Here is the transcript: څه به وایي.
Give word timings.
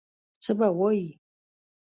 څه 0.43 0.51
به 0.57 0.67
وایي. 0.77 1.09